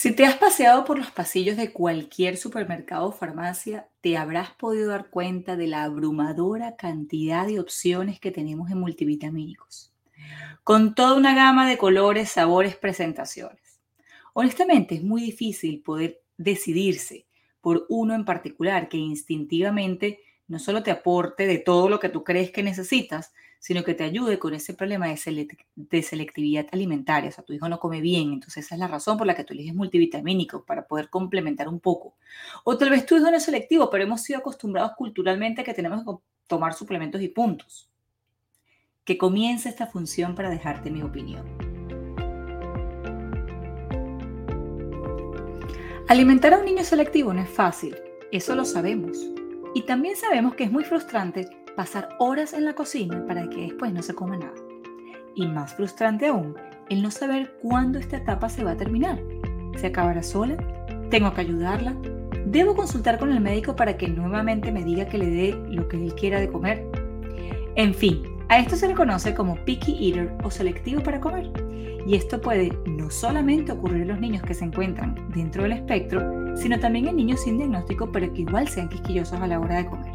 [0.00, 4.88] Si te has paseado por los pasillos de cualquier supermercado o farmacia, te habrás podido
[4.88, 9.92] dar cuenta de la abrumadora cantidad de opciones que tenemos en multivitamínicos,
[10.64, 13.78] con toda una gama de colores, sabores, presentaciones.
[14.32, 17.26] Honestamente, es muy difícil poder decidirse
[17.60, 22.24] por uno en particular que instintivamente no solo te aporte de todo lo que tú
[22.24, 27.28] crees que necesitas, sino que te ayude con ese problema de, selectividad alimentaria.
[27.28, 29.44] O sea, tu hijo no come bien, entonces esa es la razón por la que
[29.44, 32.16] tú eliges multivitamínico, para poder complementar un poco.
[32.64, 35.74] O tal vez tu hijo no es selectivo, pero hemos sido acostumbrados culturalmente a que
[35.74, 36.10] tenemos que
[36.46, 37.90] tomar suplementos y puntos.
[39.04, 41.46] Que comience esta función para dejarte mi opinión.
[46.08, 47.94] Alimentar a un niño selectivo no es fácil,
[48.32, 49.18] eso lo sabemos.
[49.74, 51.46] Y también sabemos que es muy frustrante
[51.80, 54.52] pasar horas en la cocina para que después no se coma nada.
[55.34, 56.54] Y más frustrante aún,
[56.90, 59.18] el no saber cuándo esta etapa se va a terminar.
[59.76, 60.58] ¿Se acabará sola?
[61.08, 61.96] ¿Tengo que ayudarla?
[62.44, 65.96] ¿Debo consultar con el médico para que nuevamente me diga que le dé lo que
[65.96, 66.86] él quiera de comer?
[67.76, 71.50] En fin, a esto se le conoce como picky eater o selectivo para comer.
[72.06, 76.54] Y esto puede no solamente ocurrir en los niños que se encuentran dentro del espectro,
[76.58, 79.86] sino también en niños sin diagnóstico, pero que igual sean quisquillosos a la hora de
[79.86, 80.09] comer.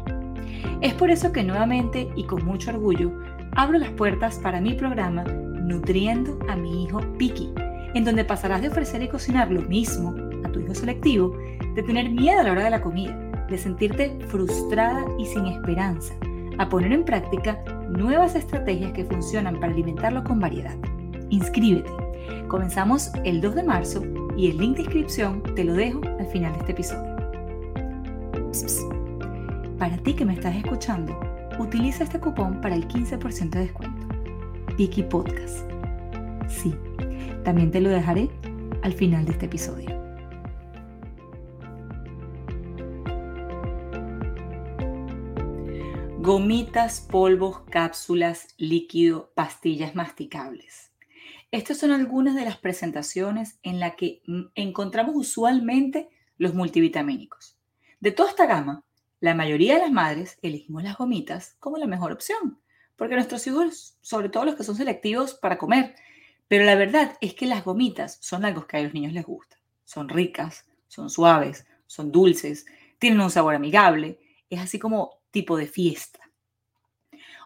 [0.80, 3.12] Es por eso que nuevamente y con mucho orgullo
[3.52, 7.52] abro las puertas para mi programa Nutriendo a mi hijo Piki,
[7.94, 11.36] en donde pasarás de ofrecer y cocinar lo mismo a tu hijo selectivo,
[11.74, 13.14] de tener miedo a la hora de la comida,
[13.48, 16.14] de sentirte frustrada y sin esperanza,
[16.58, 20.76] a poner en práctica nuevas estrategias que funcionan para alimentarlo con variedad.
[21.30, 21.90] Inscríbete.
[22.48, 24.02] Comenzamos el 2 de marzo
[24.36, 27.16] y el link de inscripción te lo dejo al final de este episodio.
[29.78, 31.20] Para ti que me estás escuchando,
[31.58, 34.08] utiliza este cupón para el 15% de descuento.
[34.74, 35.70] Piki Podcast.
[36.48, 36.74] Sí,
[37.44, 38.30] también te lo dejaré
[38.82, 39.90] al final de este episodio.
[46.20, 50.90] Gomitas, polvos, cápsulas, líquido, pastillas masticables.
[51.50, 54.22] Estas son algunas de las presentaciones en las que
[54.54, 57.58] encontramos usualmente los multivitamínicos.
[58.00, 58.85] De toda esta gama,
[59.20, 62.60] la mayoría de las madres elegimos las gomitas como la mejor opción,
[62.96, 65.94] porque nuestros hijos, sobre todo los que son selectivos para comer,
[66.48, 69.58] pero la verdad es que las gomitas son algo que a los niños les gusta.
[69.84, 72.66] Son ricas, son suaves, son dulces,
[72.98, 74.18] tienen un sabor amigable,
[74.48, 76.20] es así como tipo de fiesta.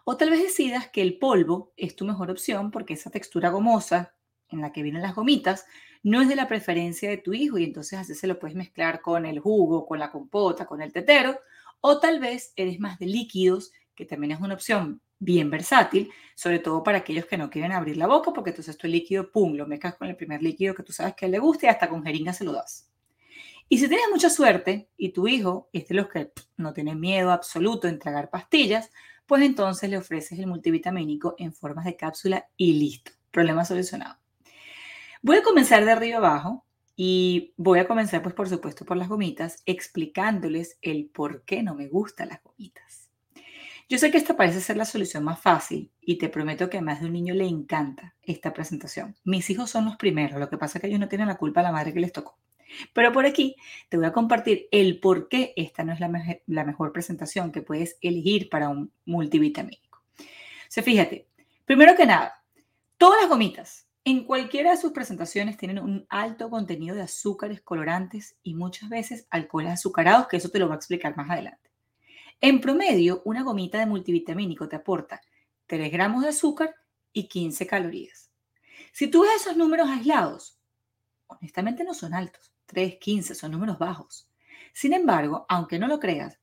[0.03, 4.13] O tal vez decidas que el polvo es tu mejor opción porque esa textura gomosa
[4.49, 5.65] en la que vienen las gomitas
[6.03, 9.01] no es de la preferencia de tu hijo y entonces así se lo puedes mezclar
[9.01, 11.39] con el jugo, con la compota, con el tetero
[11.81, 16.59] o tal vez eres más de líquidos, que también es una opción bien versátil, sobre
[16.59, 19.67] todo para aquellos que no quieren abrir la boca, porque entonces tu líquido, pum, lo
[19.67, 22.43] mezclas con el primer líquido que tú sabes que le guste hasta con jeringa se
[22.43, 22.87] lo das.
[23.69, 27.31] Y si tienes mucha suerte y tu hijo es de los que no tiene miedo
[27.31, 28.89] absoluto en tragar pastillas,
[29.25, 34.17] pues entonces le ofreces el multivitamínico en formas de cápsula y listo, problema solucionado.
[35.21, 36.65] Voy a comenzar de arriba abajo
[37.03, 41.73] y voy a comenzar, pues por supuesto, por las gomitas, explicándoles el por qué no
[41.73, 43.09] me gustan las gomitas.
[43.89, 46.81] Yo sé que esta parece ser la solución más fácil y te prometo que a
[46.83, 49.15] más de un niño le encanta esta presentación.
[49.23, 51.61] Mis hijos son los primeros, lo que pasa es que ellos no tienen la culpa
[51.61, 52.37] a la madre que les tocó.
[52.93, 53.55] Pero por aquí
[53.89, 57.97] te voy a compartir el por qué esta no es la, mejor presentación que puedes
[58.01, 60.03] elegir para un multivitamínico.
[60.19, 61.25] O sea, fíjate,
[61.65, 62.43] primero que nada,
[62.99, 68.35] todas las gomitas en cualquiera de sus presentaciones tienen un alto contenido de azúcares colorantes
[68.41, 71.69] y muchas veces alcoholes azucarados, que eso te lo va a explicar más adelante.
[72.39, 75.21] En promedio, una gomita de multivitamínico te aporta
[75.67, 76.75] 3 gramos de azúcar
[77.13, 78.31] y 15 calorías.
[78.91, 80.57] Si tú ves esos números aislados,
[81.27, 84.27] honestamente no son altos, 3, 15 son números bajos.
[84.73, 86.40] Sin embargo, aunque no lo creas,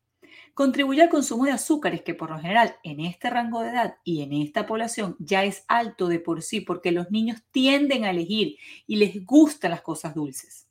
[0.58, 4.22] contribuye al consumo de azúcares que por lo general en este rango de edad y
[4.22, 8.56] en esta población ya es alto de por sí porque los niños tienden a elegir
[8.84, 10.66] y les gustan las cosas dulces.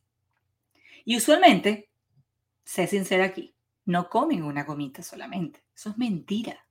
[1.05, 1.89] Y usualmente,
[2.65, 3.55] sé sincera aquí,
[3.85, 5.63] no comen una gomita solamente.
[5.73, 6.67] Eso es mentira.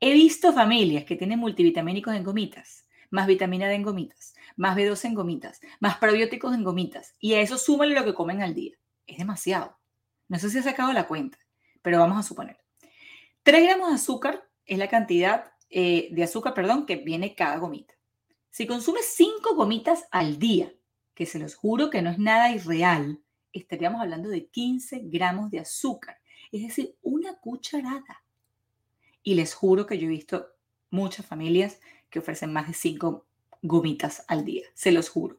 [0.00, 5.04] He visto familias que tienen multivitamínicos en gomitas, más vitamina D en gomitas, más B12
[5.04, 8.72] en gomitas, más probióticos en gomitas, y a eso súmale lo que comen al día.
[9.06, 9.78] Es demasiado.
[10.26, 11.38] No sé si has sacado la cuenta
[11.84, 12.56] pero vamos a suponer.
[13.42, 17.92] 3 gramos de azúcar es la cantidad eh, de azúcar, perdón, que viene cada gomita.
[18.50, 20.72] Si consumes 5 gomitas al día,
[21.14, 23.20] que se los juro que no es nada irreal,
[23.52, 26.16] estaríamos hablando de 15 gramos de azúcar,
[26.50, 28.24] es decir, una cucharada.
[29.22, 30.46] Y les juro que yo he visto
[30.88, 33.26] muchas familias que ofrecen más de 5
[33.60, 35.38] gomitas al día, se los juro.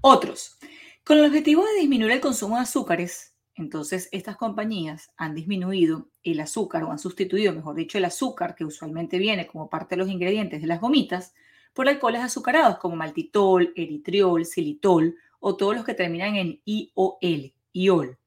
[0.00, 0.58] Otros,
[1.04, 6.40] Con el objetivo de disminuir el consumo de azúcares, entonces estas compañías han disminuido el
[6.40, 10.10] azúcar o han sustituido, mejor dicho, el azúcar que usualmente viene como parte de los
[10.10, 11.34] ingredientes de las gomitas
[11.72, 18.18] por alcoholes azucarados como maltitol, eritriol, xilitol o todos los que terminan en IOL, IOL.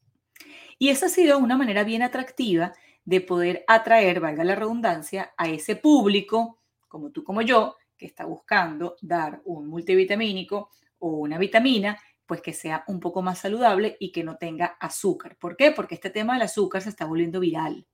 [0.80, 2.74] Y esa ha sido una manera bien atractiva
[3.06, 8.26] de poder atraer, valga la redundancia, a ese público, como tú como yo, que está
[8.26, 12.00] buscando dar un multivitamínico o una vitamina
[12.30, 15.36] pues que sea un poco más saludable y que no tenga azúcar.
[15.38, 15.72] ¿Por qué?
[15.72, 17.88] Porque este tema del azúcar se está volviendo viral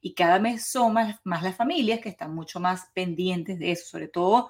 [0.00, 4.06] y cada vez son más, las familias que están mucho más pendientes de eso, sobre
[4.06, 4.48] todo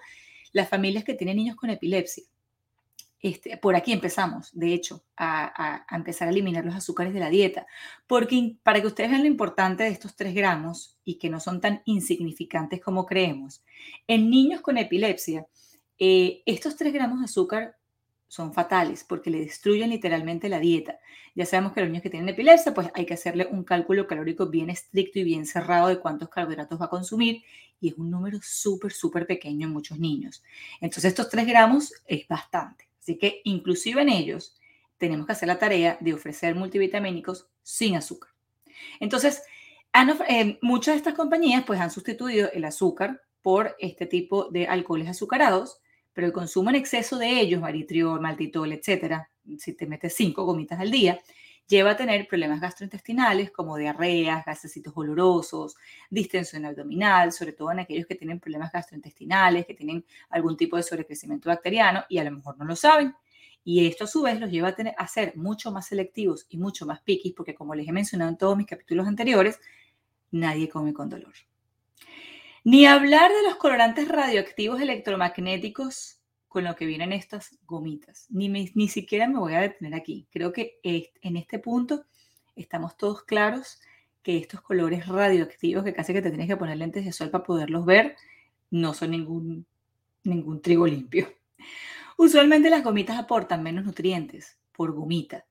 [0.53, 2.23] las familias que tienen niños con epilepsia.
[3.23, 7.67] Este, por aquí empezamos, de hecho, a, empezar a eliminar los azúcares de la dieta,
[8.07, 11.63] porque para que ustedes vean lo importante de estos 3 gramos y que no son
[11.63, 13.65] tan insignificantes como creemos,
[14.07, 15.47] en niños con epilepsia,
[15.99, 17.80] eh, estos 3 gramos de azúcar
[18.31, 21.01] son fatales porque le destruyen literalmente la dieta.
[21.35, 24.47] Ya sabemos que los niños que tienen epilepsia, pues hay que hacerle un cálculo calórico
[24.47, 27.43] bien estricto y bien cerrado de cuántos carbohidratos va a consumir
[27.81, 30.45] y es un número súper, súper pequeño en muchos niños.
[30.81, 32.89] Entonces estos 3 gramos es bastante.
[33.01, 34.55] Así que inclusive en ellos
[34.97, 38.31] tenemos que hacer la tarea de ofrecer multivitamínicos sin azúcar.
[39.01, 39.43] Entonces,
[40.29, 45.09] eh, muchas de estas compañías pues han sustituido el azúcar por este tipo de alcoholes
[45.09, 45.81] azucarados
[46.21, 50.79] pero el consumo en exceso de ellos, maritriol, maltitol, etcétera, si te metes cinco gomitas
[50.79, 51.19] al día,
[51.67, 55.77] lleva a tener problemas gastrointestinales como diarreas, gasecitos olorosos,
[56.11, 60.83] distensión abdominal, sobre todo en aquellos que tienen problemas gastrointestinales, que tienen algún tipo de
[60.83, 63.15] sobrecrecimiento bacteriano y a lo mejor no lo saben.
[63.65, 66.59] Y esto a su vez los lleva a, tener, a ser mucho más selectivos y
[66.59, 69.59] mucho más piquis, porque como les he mencionado en todos mis capítulos anteriores,
[70.33, 71.33] nadie come con dolor.
[72.65, 76.19] Ni hablar de los colorantes radioactivos electromagnéticos
[76.49, 78.27] con lo que vienen estas gomitas.
[78.29, 80.27] Ni, ni siquiera me voy a detener aquí.
[80.31, 82.05] Creo que en este punto
[82.57, 83.81] estamos todos claros
[84.23, 87.45] que estos colores radioactivos, que casi que te tienes que poner lentes de sol para
[87.45, 88.17] poderlos ver,
[88.71, 89.67] no son ningún,
[90.25, 91.33] ningún trigo limpio.
[92.19, 95.47] Usualmente las gomitas aportan menos nutrientes por gomita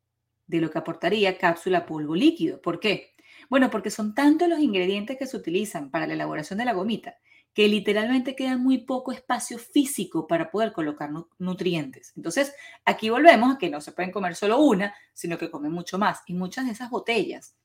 [0.45, 2.61] de lo que aportaría cápsula polvo líquido.
[2.61, 3.13] ¿Por qué?
[3.49, 7.15] Bueno, porque son tantos los ingredientes que se utilizan para la elaboración de la gomita
[7.53, 11.09] que literalmente queda muy poco espacio físico para poder colocar
[11.39, 12.13] nutrientes.
[12.15, 12.53] Entonces,
[12.85, 16.21] aquí volvemos a que no se pueden comer solo una, sino que comen mucho más.
[16.27, 17.55] Y muchas de esas botellas,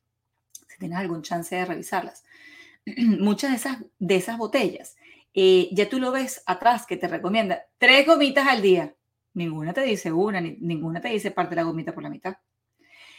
[0.67, 2.25] si tienes algún chance de revisarlas,
[3.21, 4.97] muchas de esas, de esas botellas,
[5.35, 8.95] eh, ya tú lo ves atrás que te recomienda tres gomitas al día.
[9.35, 12.37] Ninguna te dice una, ni, ninguna te dice parte de la gomita por la mitad.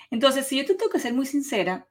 [0.09, 1.87] Entonces, si yo te tengo que ser muy sincera,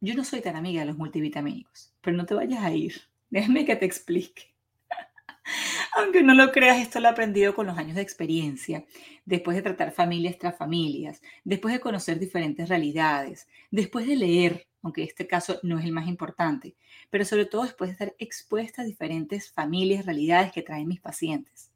[0.00, 3.00] yo no soy tan amiga de los multivitamínicos, pero no te vayas a ir.
[3.30, 4.54] Déjame que te explique.
[5.96, 8.84] Aunque no lo creas, esto lo he aprendido con los años de experiencia,
[9.24, 15.02] después de tratar familias tras familias, después de conocer diferentes realidades, después de leer, aunque
[15.02, 16.76] este caso no es el más importante,
[17.10, 21.72] pero sobre todo después de estar expuesta a diferentes familias, realidades que traen mis pacientes.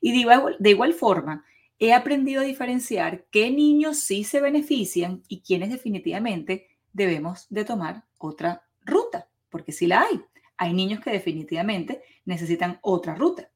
[0.00, 1.44] Y de igual, de igual forma,
[1.78, 8.04] he aprendido a diferenciar qué niños sí se benefician y quiénes definitivamente debemos de tomar
[8.16, 10.22] otra ruta, porque si la hay.
[10.56, 13.50] Hay niños que definitivamente necesitan otra ruta.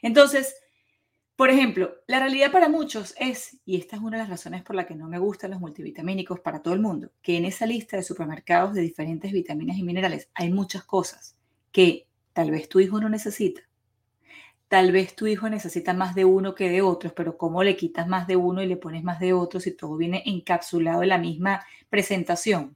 [0.00, 0.56] Entonces,
[1.36, 4.74] por ejemplo, la realidad para muchos es, y esta es una de las razones por
[4.74, 7.96] la que no me gustan los multivitamínicos para todo el mundo, que en esa lista
[7.96, 11.36] de supermercados de diferentes vitaminas y minerales hay muchas cosas
[11.70, 13.62] que tal vez tu hijo no necesita.
[14.72, 18.08] Tal vez tu hijo necesita más de uno que de otros, pero ¿cómo le quitas
[18.08, 21.18] más de uno y le pones más de otro si todo viene encapsulado en la
[21.18, 22.74] misma presentación?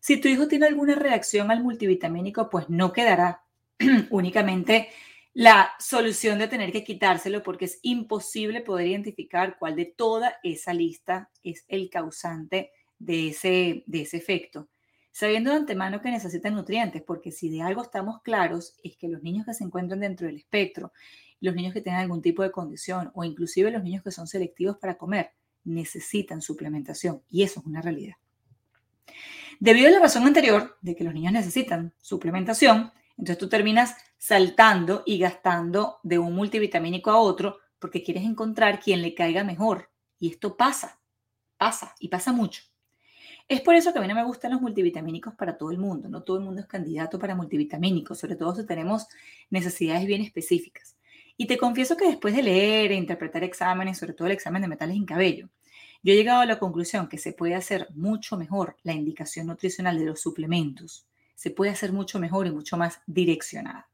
[0.00, 3.44] Si tu hijo tiene alguna reacción al multivitamínico, pues no quedará
[4.10, 4.88] únicamente
[5.32, 10.74] la solución de tener que quitárselo porque es imposible poder identificar cuál de toda esa
[10.74, 14.70] lista es el causante de ese, de ese efecto
[15.12, 19.22] sabiendo de antemano que necesitan nutrientes, porque si de algo estamos claros es que los
[19.22, 20.92] niños que se encuentran dentro del espectro,
[21.40, 24.78] los niños que tengan algún tipo de condición o inclusive los niños que son selectivos
[24.78, 25.32] para comer,
[25.64, 28.16] necesitan suplementación y eso es una realidad.
[29.60, 35.02] Debido a la razón anterior de que los niños necesitan suplementación, entonces tú terminas saltando
[35.04, 39.90] y gastando de un multivitamínico a otro porque quieres encontrar quien le caiga mejor.
[40.18, 41.00] Y esto pasa,
[41.58, 42.62] pasa y pasa mucho.
[43.52, 46.08] Es por eso que a mí no me gustan los multivitamínicos para todo el mundo.
[46.08, 49.08] No todo el mundo es candidato para multivitamínicos, sobre todo si tenemos
[49.50, 50.96] necesidades bien específicas.
[51.36, 54.68] Y te confieso que después de leer e interpretar exámenes, sobre todo el examen de
[54.68, 55.50] metales en cabello,
[56.02, 59.98] yo he llegado a la conclusión que se puede hacer mucho mejor la indicación nutricional
[59.98, 61.06] de los suplementos.
[61.34, 63.90] Se puede hacer mucho mejor y mucho más direccionada.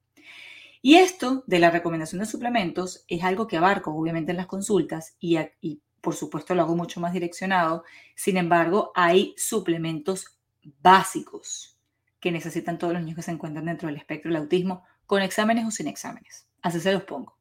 [0.82, 5.16] Y esto de la recomendación de suplementos es algo que abarco obviamente en las consultas
[5.18, 7.84] y, y por supuesto lo hago mucho más direccionado.
[8.14, 10.38] Sin embargo, hay suplementos
[10.80, 11.76] básicos
[12.18, 15.66] que necesitan todos los niños que se encuentran dentro del espectro del autismo, con exámenes
[15.66, 16.46] o sin exámenes.
[16.62, 17.36] Así se los pongo.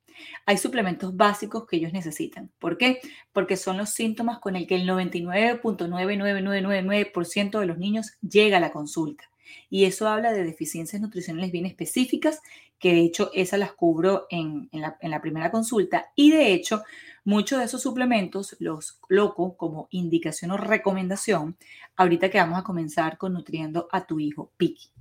[0.46, 2.52] Hay suplementos básicos que ellos necesitan.
[2.60, 3.00] ¿Por qué?
[3.32, 8.74] Porque son los síntomas con el que el 99.99999% de los niños llega a la
[8.74, 9.32] consulta.
[9.70, 12.42] Y eso habla de deficiencias nutricionales bien específicas,
[12.80, 16.12] que de hecho esas las cubro en, la, en la primera consulta.
[16.16, 16.84] Y de hecho,
[17.24, 21.58] muchos de esos suplementos los coloco como indicación o recomendación
[21.96, 24.92] ahorita que vamos a comenzar con nutriendo a tu hijo Piki.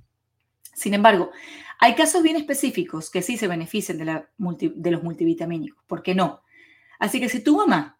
[0.73, 1.31] Sin embargo,
[1.79, 5.83] hay casos bien específicos que sí se benefician de, la de los multivitamínicos.
[5.87, 6.41] ¿Por qué no?
[6.99, 7.99] Así que si tu mamá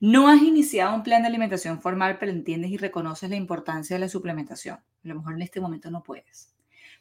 [0.00, 4.00] no has iniciado un plan de alimentación formal, pero entiendes y reconoces la importancia de
[4.00, 6.54] la suplementación, a lo mejor en este momento no puedes.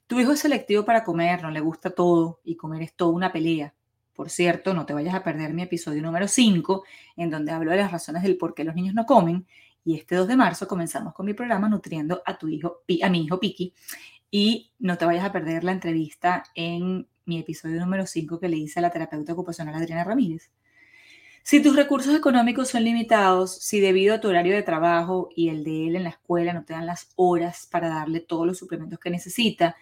[0.09, 3.31] Tu hijo es selectivo para comer, no le gusta todo y comer es toda una
[3.31, 3.75] pelea.
[4.15, 6.83] Por cierto, no te vayas a perder mi episodio número 5,
[7.15, 9.45] en donde hablo de las razones del por qué los niños no comen.
[9.85, 13.23] Y este 2 de marzo comenzamos con mi programa Nutriendo a tu hijo, a mi
[13.23, 13.75] hijo Piki.
[14.31, 18.57] Y no te vayas a perder la entrevista en mi episodio número 5 que le
[18.57, 20.49] hice a la terapeuta ocupacional Adriana Ramírez.
[21.43, 25.63] Si tus recursos económicos son limitados, si debido a tu horario de trabajo y el
[25.63, 28.97] de él en la escuela no te dan las horas para darle todos los suplementos
[28.97, 29.75] que necesita,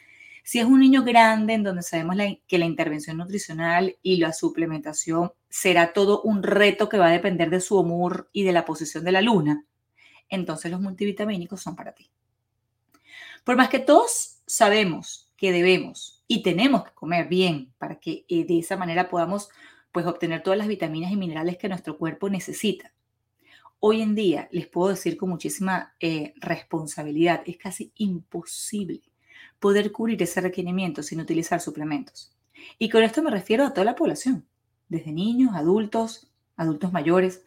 [0.48, 2.16] si es un niño grande en donde sabemos
[2.48, 7.50] que la intervención nutricional y la suplementación será todo un reto que va a depender
[7.50, 9.66] de su humor y de la posición de la luna,
[10.30, 12.10] entonces los multivitamínicos son para ti.
[13.44, 18.46] Por más que todos sabemos que debemos y tenemos que comer bien para que eh,
[18.46, 19.50] de esa manera podamos
[19.92, 22.94] pues obtener todas las vitaminas y minerales que nuestro cuerpo necesita.
[23.82, 29.02] Hoy en día, les puedo decir con muchísima eh, responsabilidad, es casi imposible
[29.60, 32.32] poder cubrir ese requerimiento sin utilizar suplementos.
[32.80, 34.46] Y con esto me refiero a toda la población,
[34.90, 37.44] desde niños, adultos, adultos mayores.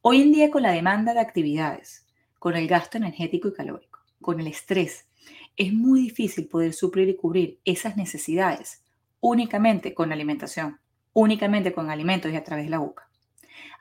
[0.00, 2.06] Hoy en día con la demanda de actividades,
[2.38, 5.06] con el gasto energético y calórico, con el estrés,
[5.56, 8.82] es muy difícil poder suplir y cubrir esas necesidades
[9.20, 10.80] únicamente con alimentación
[11.12, 13.08] únicamente con alimentos y a través de la boca.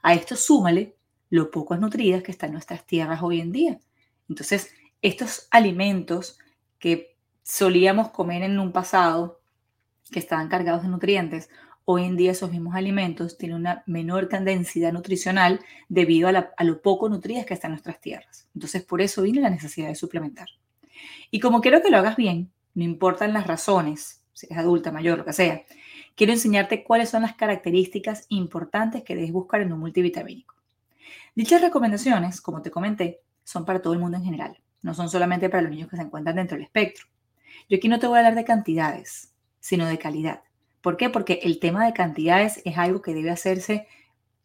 [0.01, 0.95] A esto súmale
[1.29, 3.79] lo pocos nutridas que están nuestras tierras hoy en día.
[4.27, 6.37] Entonces, estos alimentos
[6.77, 7.10] que
[7.43, 9.39] solíamos comer en un pasado,
[10.11, 11.49] que estaban cargados de nutrientes,
[11.85, 17.09] hoy en día esos mismos alimentos tienen una menor densidad nutricional debido a, lo poco
[17.09, 18.47] nutridas que están en nuestras tierras.
[18.53, 20.47] Entonces, por eso viene la necesidad de suplementar.
[21.31, 25.17] Y como quiero que lo hagas bien, no importan las razones, si eres adulta, mayor,
[25.17, 25.63] lo que sea,
[26.15, 30.55] quiero enseñarte cuáles son las características importantes que debes buscar en un multivitamínico.
[31.35, 35.49] Dichas recomendaciones, como te comenté, son para todo el mundo en general, no son solamente
[35.49, 37.07] para los niños que se encuentran dentro del espectro.
[37.69, 40.43] Yo aquí no te voy a hablar de cantidades, sino de calidad.
[40.81, 41.09] ¿Por qué?
[41.09, 43.87] Porque el tema de cantidades es algo que debe hacerse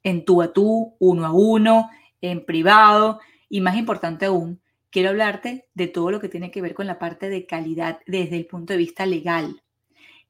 [0.03, 5.69] en tú a tú, uno a uno, en privado y más importante aún, quiero hablarte
[5.75, 8.73] de todo lo que tiene que ver con la parte de calidad desde el punto
[8.73, 9.63] de vista legal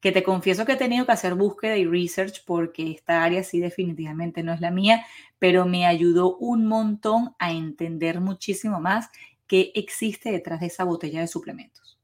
[0.00, 3.60] que te confieso que he tenido que hacer búsqueda y research porque esta área sí
[3.60, 5.04] definitivamente no es la mía,
[5.38, 9.08] pero me ayudó un montón a entender muchísimo más
[9.46, 11.95] qué existe detrás de esa botella de suplementos.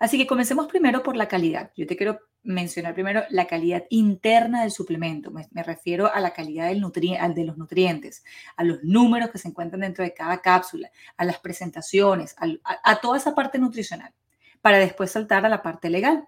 [0.00, 1.70] Así que comencemos primero por la calidad.
[1.76, 5.30] Yo te quiero mencionar primero la calidad interna del suplemento.
[5.30, 8.24] Me, refiero a la calidad del de los nutrientes,
[8.56, 13.18] a los números que se encuentran dentro de cada cápsula, a las presentaciones, a toda
[13.18, 14.12] esa parte nutricional,
[14.60, 16.26] para después saltar a la parte legal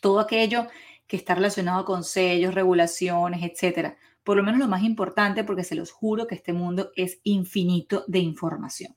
[0.00, 0.66] todo aquello
[1.06, 3.96] que está relacionado con sellos, regulaciones, etcétera.
[4.22, 8.04] Por lo menos lo más importante, porque se los juro que este mundo es infinito
[8.08, 8.94] de información.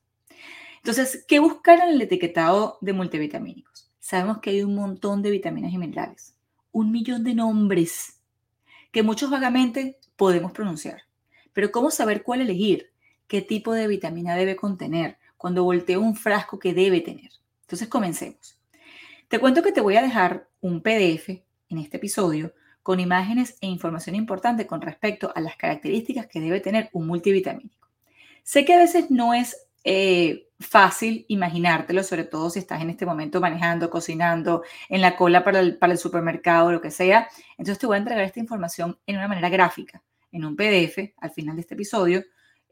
[0.80, 3.92] Entonces, ¿qué buscar en el etiquetado de multivitamínicos?
[4.00, 6.36] Sabemos que hay un montón de vitaminas y minerales,
[6.72, 8.20] un millón de nombres
[8.92, 11.04] que muchos vagamente podemos pronunciar.
[11.54, 12.92] Pero ¿cómo saber cuál elegir?
[13.28, 15.18] ¿Qué tipo de vitamina debe contener?
[15.38, 17.32] Cuando volteo un frasco que debe tener.
[17.62, 18.58] Entonces, comencemos.
[19.28, 21.30] Te cuento que te voy a dejar un PDF
[21.70, 26.60] en este episodio con imágenes e información importante con respecto a las características que debe
[26.60, 27.88] tener un multivitamínico.
[28.42, 33.06] Sé que a veces no es eh, fácil imaginártelo, sobre todo si estás en este
[33.06, 37.30] momento manejando, cocinando, en la cola para el, para el supermercado, lo que sea.
[37.52, 41.32] Entonces te voy a entregar esta información en una manera gráfica, en un PDF al
[41.32, 42.24] final de este episodio,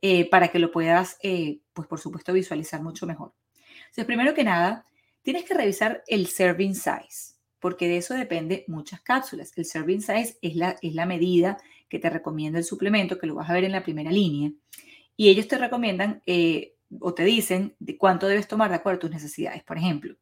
[0.02, 3.34] eh, para que lo puedas, eh, pues por supuesto, visualizar mucho mejor.
[3.80, 4.86] Entonces, primero que nada,
[5.22, 9.52] tienes que revisar el serving size, porque de eso depende muchas cápsulas.
[9.56, 11.58] El serving size es la, es la medida
[11.90, 14.52] que te recomienda el suplemento, que lo vas a ver en la primera línea.
[15.16, 19.02] Y ellos te recomiendan eh, o te dicen de cuánto debes tomar de acuerdo a
[19.02, 19.64] tus necesidades.
[19.64, 20.16] Por ejemplo,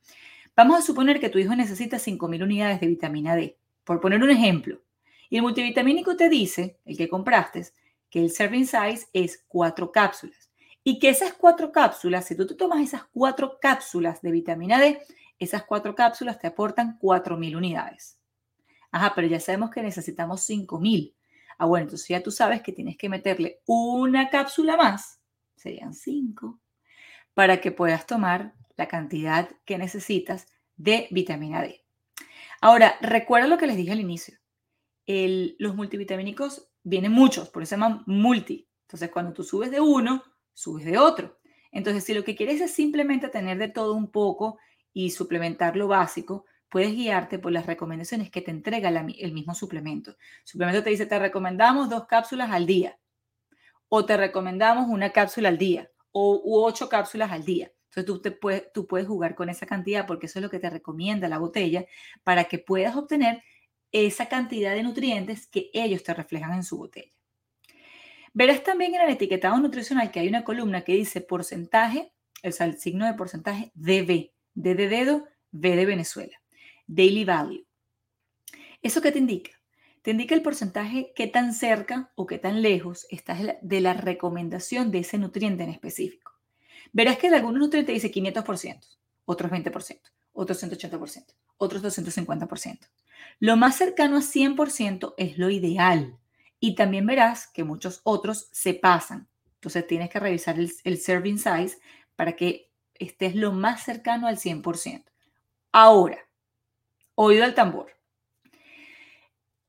[0.55, 4.31] vamos a suponer que tu hijo necesita 5.000 unidades de vitamina D, por poner un
[4.31, 4.81] ejemplo.
[5.29, 7.67] Y el multivitamínico te dice, el que compraste,
[8.09, 10.51] que el serving size es cuatro cápsulas.
[10.83, 15.01] Y que esas cuatro cápsulas, si tú te tomas esas cuatro cápsulas de vitamina D,
[15.39, 18.19] esas cuatro cápsulas te aportan 4.000 unidades.
[18.91, 21.13] Ajá, pero ya sabemos que necesitamos 5.000.
[21.57, 25.19] Ah, bueno, entonces ya tú sabes que tienes que meterle una cápsula más,
[25.55, 26.59] serían 5,
[27.33, 31.85] para que puedas tomar la cantidad que necesitas de vitamina D.
[32.61, 34.37] Ahora, recuerda lo que les dije al inicio.
[35.05, 38.67] los multivitamínicos vienen muchos, por eso se llaman multi.
[38.83, 41.39] Entonces, cuando tú subes de uno, subes de otro.
[41.71, 44.57] Entonces, si lo que quieres es simplemente tener de todo un poco
[44.93, 50.15] y suplementar lo básico, puedes guiarte por las recomendaciones que te entrega el mismo suplemento.
[50.43, 52.97] Suplemento te dice, te recomendamos dos cápsulas al día,
[53.89, 57.71] o te recomendamos una cápsula al día, o ocho cápsulas al día.
[57.95, 60.59] Entonces tú, te puedes, tú puedes jugar con esa cantidad porque eso es lo que
[60.59, 61.85] te recomienda la botella
[62.23, 63.41] para que puedas obtener
[63.91, 67.11] esa cantidad de nutrientes que ellos te reflejan en su botella.
[68.33, 72.11] Verás también en el etiquetado nutricional que hay una columna que dice porcentaje,
[72.43, 76.37] o sea, el signo de porcentaje DB, D de dedo, V de Venezuela,
[76.87, 77.65] Daily Value.
[78.81, 79.51] ¿Eso qué te indica?
[80.05, 84.91] Te indica el porcentaje, qué tan cerca o qué tan lejos estás de la recomendación
[84.91, 86.33] de ese nutriente en específico.
[86.93, 88.85] Verás que de algunos nutrientes dice 500%,
[89.25, 90.01] otros 20%,
[90.33, 92.87] otros 180%, otros 250%.
[93.39, 96.19] Lo más cercano a 100% es lo ideal.
[96.59, 99.27] Y también verás que muchos otros se pasan.
[99.55, 101.79] Entonces tienes que revisar el, el serving size
[102.15, 105.03] para que estés lo más cercano al 100%.
[105.71, 106.19] Ahora,
[107.15, 107.94] oído al tambor.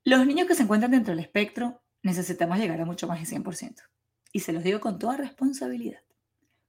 [0.06, 3.82] Los niños que se encuentran dentro del espectro necesitamos llegar a mucho más de 100%.
[4.30, 5.98] Y se los digo con toda responsabilidad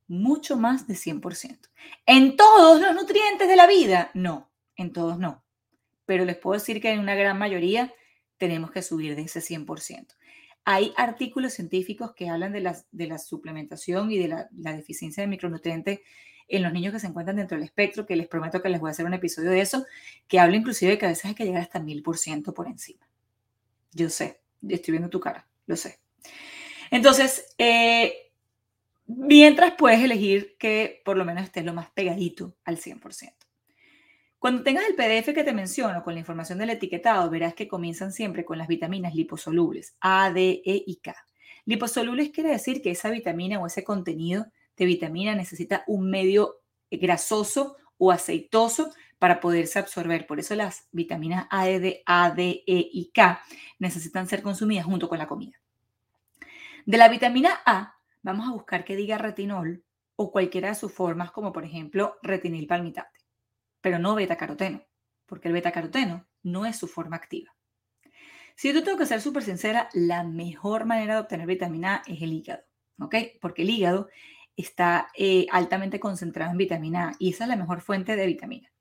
[0.08, 1.70] mucho más de 100%.
[2.08, 4.10] ¿En todos los nutrientes de la vida?
[4.16, 5.44] No, en todos no.
[6.08, 7.94] Pero les puedo decir que en una gran mayoría
[8.40, 10.16] tenemos que subir de ese 100%.
[10.66, 15.22] Hay artículos científicos que hablan de la, de la suplementación y de la, la deficiencia
[15.22, 16.00] de micronutrientes
[16.48, 18.88] en los niños que se encuentran dentro del espectro, que les prometo que les voy
[18.88, 19.86] a hacer un episodio de eso,
[20.28, 23.08] que habla inclusive de que a veces hay que llegar hasta 1000% por encima.
[23.92, 26.00] Yo sé, estoy viendo tu cara, lo sé.
[26.92, 28.28] Entonces, eh,
[29.08, 33.34] Mientras puedes elegir que por lo menos estés lo más pegadito al 100%.
[34.38, 38.12] Cuando tengas el PDF que te menciono con la información del etiquetado, verás que comienzan
[38.12, 41.16] siempre con las vitaminas liposolubles, A, D, E y K.
[41.66, 44.46] Liposolubles quiere decir que esa vitamina o ese contenido
[44.76, 46.60] de vitamina necesita un medio
[46.92, 50.28] grasoso o aceitoso para poderse absorber.
[50.28, 53.42] Por eso las vitaminas A, D, A, D, E y K
[53.80, 55.60] necesitan ser consumidas junto con la comida.
[56.86, 59.84] De la vitamina A vamos a buscar que diga retinol
[60.16, 63.20] o cualquiera de sus formas, como por ejemplo retinil palmitate,
[63.82, 64.84] pero no beta-caroteno,
[65.26, 67.54] porque el beta-caroteno no es su forma activa.
[68.56, 72.22] Si yo tengo que ser súper sincera, la mejor manera de obtener vitamina A es
[72.22, 72.64] el hígado,
[73.00, 73.16] ¿ok?
[73.40, 74.10] Porque el hígado
[74.56, 78.72] está eh, altamente concentrado en vitamina A y esa es la mejor fuente de vitamina.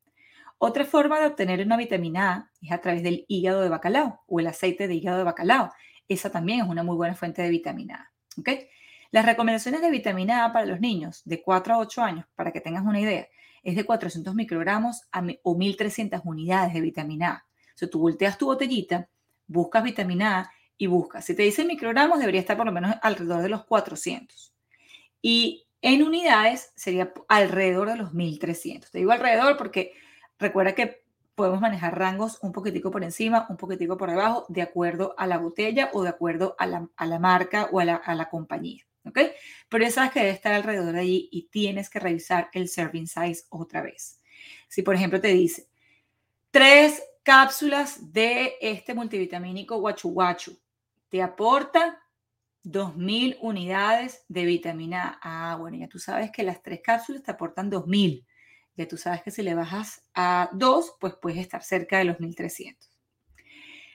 [0.59, 4.41] Otra forma de obtener una vitamina A es a través del hígado de bacalao o
[4.41, 5.71] el aceite de hígado de bacalao.
[6.09, 8.43] Esa también es una muy buena fuente de vitamina A.
[9.11, 12.61] Las recomendaciones de vitamina A para los niños de 4 a 8 años, para que
[12.61, 13.29] tengas una idea,
[13.63, 15.03] es de 400 microgramos
[15.43, 17.47] o 1300 unidades de vitamina A.
[17.75, 19.09] O sea, tú volteas tu botellita,
[19.47, 21.25] buscas vitamina A y buscas.
[21.25, 24.55] Si te dicen microgramos, debería estar por lo menos alrededor de los 400.
[25.21, 28.91] Y en unidades sería alrededor de los 1300.
[28.91, 29.93] Te digo alrededor porque
[30.39, 35.15] recuerda que podemos manejar rangos un poquitico por encima, un poquitico por debajo, de acuerdo
[35.19, 38.87] a la botella o de acuerdo a la, marca o a la compañía.
[39.07, 39.19] ¿ok?
[39.69, 43.07] Pero ya sabes que debe estar alrededor de allí y tienes que revisar el serving
[43.07, 44.21] size otra vez.
[44.69, 45.69] Si, por ejemplo, te dice
[46.51, 50.59] tres cápsulas de este multivitamínico Guachu Guachu,
[51.09, 52.03] te aporta
[52.65, 55.57] 2.000 unidades de vitamina A.
[55.57, 58.26] Bueno, ya tú sabes que las tres cápsulas te aportan 2.000.
[58.77, 62.19] Ya tú sabes que si le bajas a 2, pues puedes estar cerca de los
[62.19, 62.77] 1.300.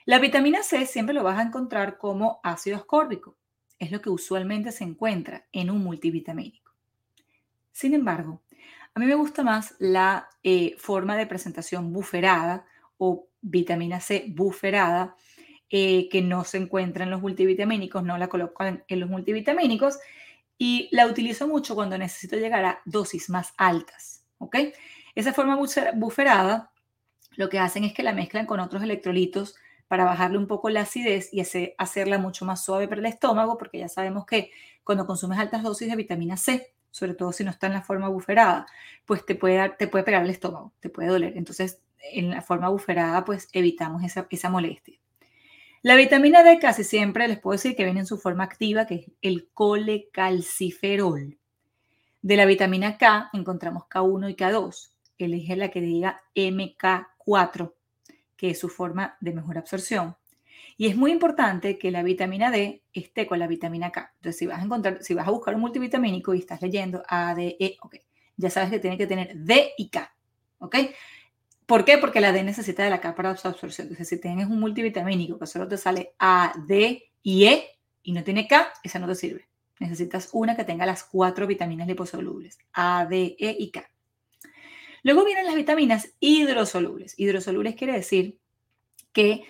[0.04, 3.36] La vitamina C siempre lo vas a encontrar como ácido ascórbico
[3.82, 6.72] es lo que usualmente se encuentra en un multivitamínico.
[7.72, 8.40] Sin embargo,
[8.94, 12.64] a mí me gusta más la eh, forma de presentación buferada
[12.96, 15.16] o vitamina C buferada,
[15.68, 19.98] eh, que no se encuentra en los multivitamínicos, no la coloco en, los multivitamínicos
[20.56, 24.11] y la utilizo mucho cuando necesito llegar a dosis más altas.
[24.42, 24.56] ¿Ok?
[25.14, 25.58] Esa forma
[25.94, 26.70] buferada
[27.36, 29.54] lo que hacen es que la mezclan con otros electrolitos
[29.88, 31.42] para bajarle un poco la acidez y
[31.78, 34.50] hacerla mucho más suave para el estómago, porque ya sabemos que
[34.84, 38.08] cuando consumes altas dosis de vitamina C, sobre todo si no está en la forma
[38.08, 38.66] buferada,
[39.06, 41.36] pues te puede, te puede pegar el estómago, te puede doler.
[41.36, 41.80] Entonces,
[42.12, 44.98] en la forma buferada, pues evitamos esa, esa molestia.
[45.82, 48.94] La vitamina D casi siempre les puedo decir que viene en su forma activa, que
[48.94, 51.38] es el colecalciferol.
[52.22, 54.90] De la vitamina K encontramos K1 y K2.
[55.18, 57.74] Elige la que diga MK4,
[58.36, 60.16] que es su forma de mejor absorción.
[60.76, 64.12] Y es muy importante que la vitamina D esté con la vitamina K.
[64.14, 67.34] Entonces, si vas a encontrar, si vas a buscar un multivitamínico y estás leyendo A,
[67.34, 67.76] D, E,
[68.36, 70.14] ya sabes que tiene que tener D y K,
[70.58, 70.76] ¿ok?
[71.66, 71.98] ¿Por qué?
[71.98, 73.88] Porque la D necesita de la K para su absorción.
[73.88, 77.66] Entonces, si tienes un multivitamínico que solo te sale A, D y E
[78.04, 79.51] y no tiene K, esa no te sirve.
[79.82, 83.90] Necesitas una que tenga las cuatro vitaminas liposolubles, A, D, E y K.
[85.02, 87.18] Luego vienen las vitaminas hidrosolubles.
[87.18, 88.38] Hidrosolubles quiere decir
[89.12, 89.44] que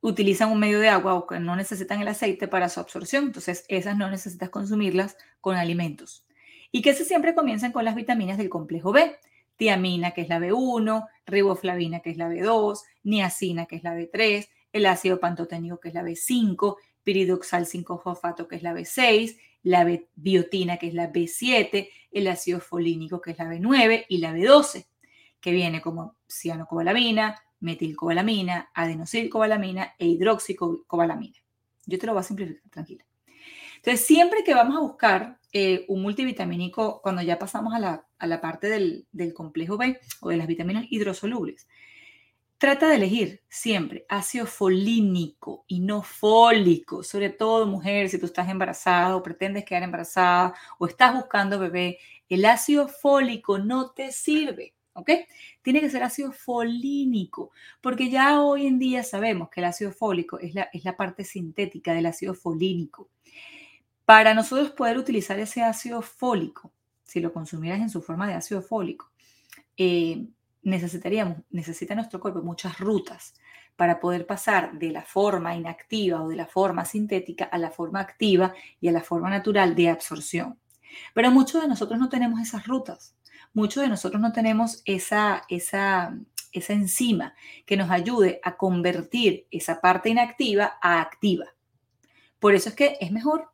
[0.00, 3.24] utilizan un medio de agua o que no necesitan el aceite para su absorción.
[3.24, 6.24] Entonces, esas no necesitas consumirlas con alimentos.
[6.70, 9.16] Y que siempre comienzan con las vitaminas del complejo B.
[9.56, 14.48] Tiamina, que es la B1, riboflavina, que es la B2, niacina, que es la B3,
[14.72, 20.76] el ácido pantoténico, que es la B5, piridoxal 5-fosfato, que es la B6, la biotina,
[20.76, 24.86] que es la B7, el ácido folínico, que es la B9, y la B12,
[25.40, 31.38] que viene como cianocobalamina, metilcobalamina, adenosilcobalamina e hidroxicobalamina.
[31.86, 33.04] Yo te lo voy a simplificar, tranquila.
[33.76, 38.68] Entonces, siempre que vamos a buscar eh, un multivitamínico, cuando ya pasamos a la, parte
[38.68, 41.66] del, del, complejo B o de las vitaminas hidrosolubles,
[42.62, 48.48] trata de elegir siempre ácido folínico y no fólico, sobre todo mujer, si tú estás
[48.48, 51.98] embarazada o pretendes quedar embarazada o estás buscando bebé,
[52.28, 54.74] el ácido fólico no te sirve.
[54.92, 55.10] ¿ok?
[55.60, 60.38] Tiene que ser ácido folínico, porque ya hoy en día sabemos que el ácido fólico
[60.38, 63.08] es la, es la parte sintética del ácido folínico.
[64.04, 66.70] Para nosotros poder utilizar ese ácido fólico,
[67.02, 69.10] si lo consumieras en su forma de ácido fólico,
[69.76, 70.28] eh,
[70.62, 73.34] necesitaríamos, necesita nuestro cuerpo muchas rutas
[73.76, 78.00] para poder pasar de la forma inactiva o de la forma sintética a la forma
[78.00, 80.58] activa y a la forma natural de absorción.
[81.14, 83.16] Pero muchos de nosotros no tenemos esas rutas
[83.52, 86.18] muchos de nosotros no tenemos esa, esa,
[86.52, 87.34] esa enzima
[87.66, 91.46] que nos ayude a convertir esa parte inactiva a activa.
[92.38, 93.50] Por eso es que es mejor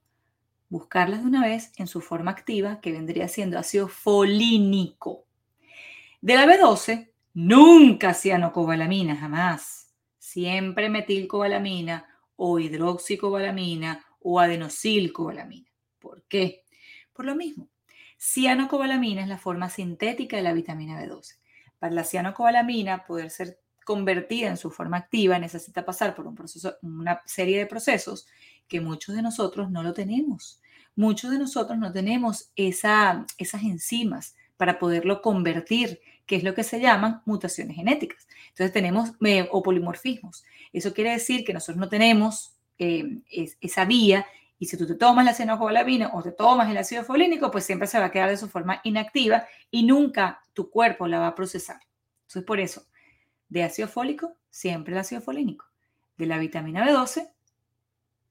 [0.68, 5.24] buscarlas de una vez en su forma activa, que vendría siendo ácido folínico.
[6.20, 9.94] De la B12, nunca cianocobalamina, jamás.
[10.18, 15.70] Siempre metilcobalamina o hidroxicobalamina o adenosylcobalamina.
[15.98, 16.64] ¿Por qué?
[17.12, 17.68] Por lo mismo.
[18.18, 21.38] Cianocobalamina es la forma sintética de la vitamina B12.
[21.78, 26.76] Para la cianocobalamina poder ser convertida en su forma activa necesita pasar por un proceso,
[26.82, 28.26] una serie de procesos
[28.66, 30.60] que muchos de nosotros no lo tenemos.
[30.96, 36.62] Muchos de nosotros no tenemos esa, esas enzimas para poderlo convertir, que es lo que
[36.62, 38.28] se llaman mutaciones genéticas.
[38.50, 40.44] Entonces tenemos eh, o polimorfismos.
[40.74, 43.22] Eso quiere decir que nosotros no tenemos eh,
[43.60, 44.26] esa vía
[44.58, 47.88] y si tú te tomas la cianocobalamina o te tomas el ácido folínico, pues siempre
[47.88, 51.34] se va a quedar de su forma inactiva y nunca tu cuerpo la va a
[51.34, 51.80] procesar.
[52.22, 52.84] Entonces, por eso,
[53.48, 55.64] de ácido fólico, siempre el ácido folínico.
[56.16, 57.30] De la vitamina B12,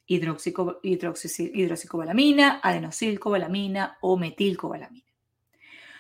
[0.08, 5.07] hidroxicobalamina, adenosilcobalamina o metilcobalamina.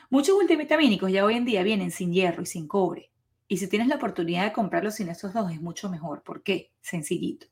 [0.09, 3.11] Muchos multivitamínicos ya hoy en día vienen sin hierro y sin cobre.
[3.49, 6.23] Y si tienes la oportunidad de comprarlos sin estos dos, es mucho mejor.
[6.23, 6.71] ¿Por qué?
[6.79, 7.47] Sencillito.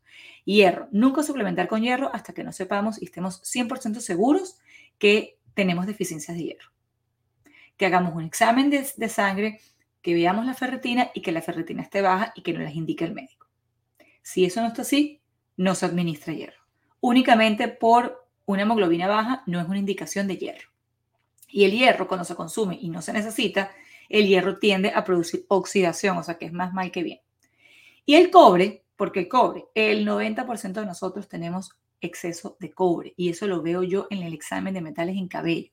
[0.45, 0.87] Hierro.
[0.91, 4.57] Nunca suplementar con hierro hasta que no sepamos y estemos 100% seguros
[4.97, 6.71] que tenemos deficiencias de hierro.
[7.75, 9.59] Que hagamos un examen de, sangre,
[10.01, 13.03] que veamos la ferritina y que la ferritina esté baja y que nos las indique
[13.03, 13.47] el médico.
[14.21, 15.21] Si eso no está así,
[15.57, 16.63] no se administra hierro.
[17.01, 20.74] Únicamente por una hemoglobina baja no es una indicación de hierro.
[21.47, 23.71] Y el hierro, cuando se consume y no se necesita,
[24.09, 27.19] el hierro tiende a producir oxidación, o sea que es más mal que bien.
[28.05, 33.29] Y el cobre, porque el cobre, el 90% de nosotros tenemos exceso de cobre y
[33.29, 35.71] eso lo veo yo en el examen de metales en cabello.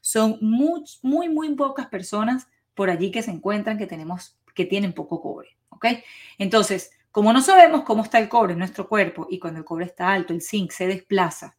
[0.00, 4.92] Son muy, muy, muy pocas personas por allí que se encuentran que tenemos, que tienen
[4.92, 5.86] poco cobre, ¿ok?
[6.38, 9.84] Entonces, como no sabemos cómo está el cobre en nuestro cuerpo y cuando el cobre
[9.84, 11.56] está alto, el zinc se desplaza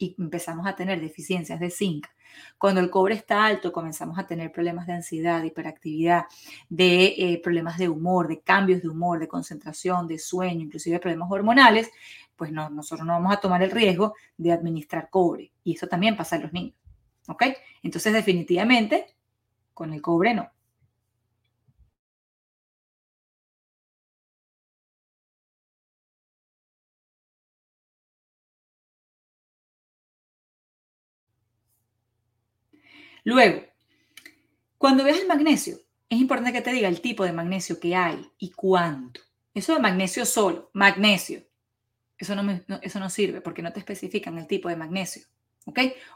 [0.00, 2.06] y empezamos a tener deficiencias de zinc,
[2.56, 6.24] cuando el cobre está alto, comenzamos a tener problemas de ansiedad, de hiperactividad,
[6.68, 11.30] de eh, problemas de humor, de cambios de humor, de concentración, de sueño, inclusive problemas
[11.30, 11.90] hormonales,
[12.36, 15.52] pues no, nosotros no vamos a tomar el riesgo de administrar cobre.
[15.64, 16.74] Y eso también pasa en los niños.
[17.28, 17.44] ¿Ok?
[17.82, 19.14] Entonces, definitivamente,
[19.74, 20.50] con el cobre no.
[33.24, 33.62] Luego,
[34.78, 35.78] cuando veas el magnesio,
[36.08, 39.20] es importante que te diga el tipo de magnesio que hay y cuánto.
[39.54, 41.42] Eso de magnesio solo, magnesio.
[42.18, 45.22] Eso no, eso no sirve porque no te especifican el tipo de magnesio.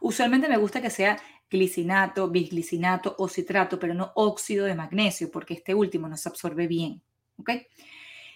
[0.01, 1.19] Usualmente me gusta que sea
[1.51, 6.67] glicinato, bisglicinato o citrato, pero no óxido de magnesio, porque este último no se absorbe
[6.67, 7.03] bien.
[7.37, 7.51] ¿Ok?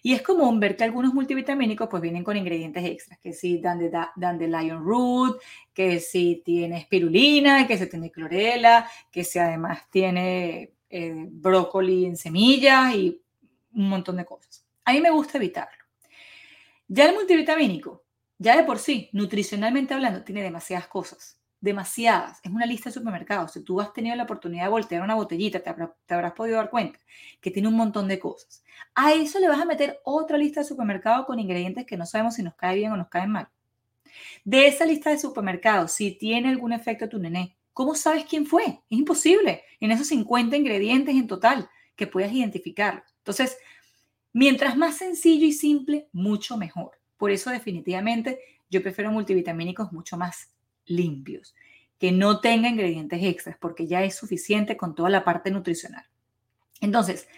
[0.02, 3.78] Y es común ver que algunos multivitamínicos pues vienen con ingredientes extras, que si dan
[3.78, 5.40] de, lion root,
[5.72, 12.16] que si tiene espirulina, que se tiene clorela, que si además tiene eh, brócoli en
[12.16, 13.20] semillas y
[13.72, 14.64] un montón de cosas.
[14.84, 15.84] A mí me gusta evitarlo.
[16.86, 18.04] Ya el multivitamínico,
[18.38, 22.40] ya de por sí, nutricionalmente hablando, tiene demasiadas cosas demasiadas.
[22.42, 23.52] Es una lista de supermercados.
[23.52, 26.98] Si tú has tenido la oportunidad de voltear una botellita, te, habrás podido dar cuenta
[27.40, 28.62] que tiene un montón de cosas.
[28.94, 32.34] A eso le vas a meter otra lista de supermercados con ingredientes que no sabemos
[32.34, 33.48] si nos cae bien o nos caen mal.
[34.44, 38.64] De esa lista de supermercados, si tiene algún efecto tu nené, ¿cómo sabes quién fue?
[38.64, 39.62] Es imposible.
[39.80, 43.04] En esos 50 ingredientes en total que puedas identificar.
[43.18, 43.58] Entonces,
[44.32, 46.92] mientras más sencillo y simple, mucho mejor.
[47.16, 48.38] Por eso definitivamente
[48.70, 50.52] yo prefiero multivitamínicos mucho más
[50.88, 51.54] limpios,
[51.98, 56.06] que no tenga ingredientes extras, porque ya es suficiente con toda la parte nutricional.
[56.80, 57.28] Entonces,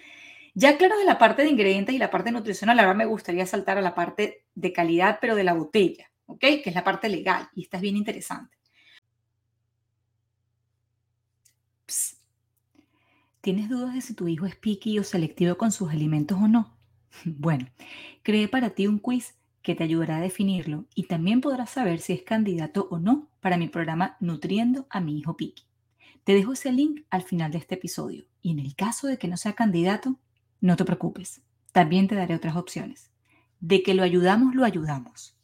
[0.55, 3.79] ya claro de la parte de ingredientes y la parte nutricional, ahora me gustaría saltar
[3.79, 6.41] a la parte de calidad, pero de la botella, ¿ok?
[6.41, 8.57] Que es la parte legal y esta es bien interesante.
[13.41, 16.77] ¿Tienes dudas de si tu hijo es picky o selectivo con sus alimentos o no?
[17.25, 17.67] Bueno,
[18.23, 22.13] creé para ti un quiz que te ayudará a definirlo y también podrás saber si
[22.13, 25.65] es candidato o no para mi programa Nutriendo a mi hijo Piki.
[26.25, 29.29] Te dejo ese link al final de este episodio y en el caso de que
[29.29, 30.19] no sea candidato,
[30.61, 33.11] no te preocupes, también te daré otras opciones.
[33.61, 35.37] De que lo ayudamos, lo ayudamos.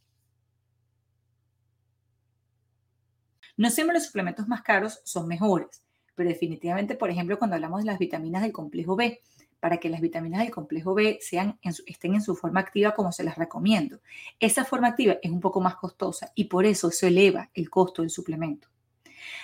[3.57, 5.83] No siempre los suplementos más caros son mejores,
[6.15, 9.21] pero definitivamente, por ejemplo, cuando hablamos de las vitaminas del complejo B,
[9.67, 13.25] para que las vitaminas del complejo B sean estén en su forma activa como se
[13.25, 13.99] las recomiendo.
[14.39, 18.03] Esa forma activa es un poco más costosa y por eso se eleva el costo
[18.03, 18.69] del suplemento.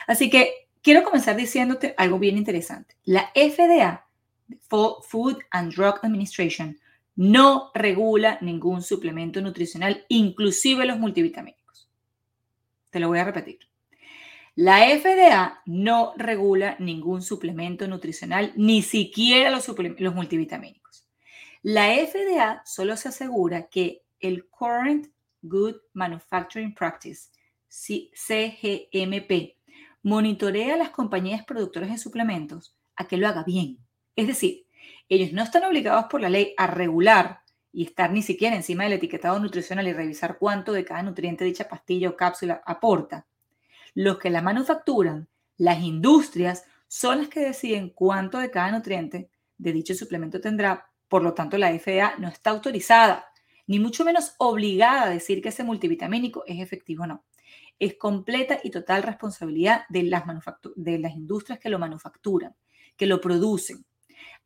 [0.07, 2.95] Así que quiero comenzar diciéndote algo bien interesante.
[3.03, 4.07] La FDA,
[4.69, 6.79] Food and Drug Administration,
[7.17, 11.91] no regula ningún suplemento nutricional, inclusive los multivitamínicos.
[12.91, 13.59] Te lo voy a repetir.
[14.55, 19.67] La FDA no regula ningún suplemento nutricional, ni siquiera los,
[19.99, 21.09] los multivitamínicos.
[21.63, 25.07] La FDA solo se asegura que el Current
[25.41, 27.31] Good Manufacturing Practice,
[27.67, 29.57] CGMP,
[30.03, 33.79] monitorea a las compañías productoras de suplementos a que lo haga bien.
[34.17, 34.67] Es decir,
[35.09, 37.41] ellos no están obligados por la ley a regular
[37.73, 41.69] y estar ni siquiera encima del etiquetado nutricional y revisar cuánto de cada nutriente dicha
[41.69, 43.27] pastilla o cápsula aporta
[43.95, 49.73] los que la manufacturan, las industrias, son las que deciden cuánto de cada nutriente de
[49.73, 50.91] dicho suplemento tendrá.
[51.09, 53.27] Por lo tanto, la FDA no está autorizada,
[53.67, 57.25] ni mucho menos obligada a decir que ese multivitamínico es efectivo o no.
[57.79, 60.25] Es completa y total responsabilidad de las,
[60.77, 62.55] de las industrias que lo manufacturan,
[62.97, 63.85] que lo producen.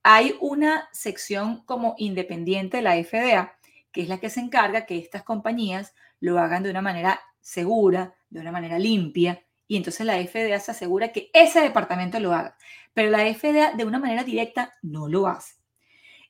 [0.02, 3.59] Hay una sección como independiente de la FDA,
[3.90, 8.15] que es la que se encarga que estas compañías lo hagan de una manera segura,
[8.37, 12.57] de una manera limpia, y entonces la FDA se asegura que ese departamento lo haga,
[12.94, 15.57] pero la FDA de una manera directa no lo hace.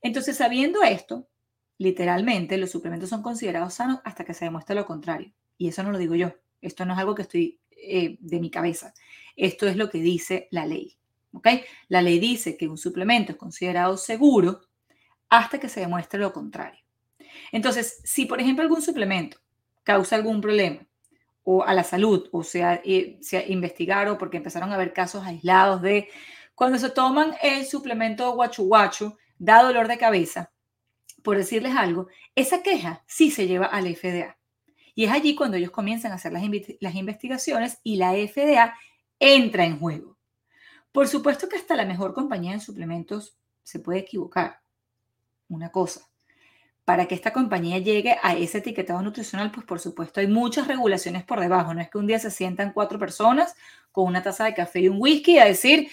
[0.01, 1.29] Entonces, sabiendo esto,
[1.79, 5.33] literalmente los suplementos son considerados sanos hasta que se demuestre lo contrario.
[5.59, 8.51] Y eso no lo digo yo, esto no es algo que estoy eh, de mi
[8.51, 8.95] cabeza,
[9.37, 10.97] esto es lo que dice la ley.
[11.33, 11.49] ¿ok?
[11.88, 14.62] La ley dice que un suplemento es considerado seguro
[15.29, 16.81] hasta que se demuestre lo contrario.
[17.53, 19.38] Entonces, si por ejemplo algún suplemento
[19.83, 20.87] causa algún problema
[21.49, 25.81] o a la salud, o sea, eh, se investigaron porque empezaron a haber casos aislados
[25.81, 26.09] de
[26.57, 30.51] cuando se toman el suplemento guachu guachu, da dolor de cabeza,
[31.23, 34.37] por decirles algo, esa queja sí se lleva a la FDA.
[34.97, 36.43] Y es allí cuando ellos comienzan a hacer las,
[36.81, 38.75] las investigaciones y la FDA
[39.21, 40.19] entra en juego.
[40.91, 44.63] Por supuesto que hasta la mejor compañía de suplementos se puede equivocar.
[45.49, 46.09] Una cosa,
[46.87, 51.25] para que esta compañía llegue a ese etiquetado nutricional, pues por supuesto hay muchas regulaciones
[51.25, 51.75] por debajo.
[51.75, 53.57] No es que un día se sientan cuatro personas
[53.90, 55.88] con una taza de café y un whisky a decir,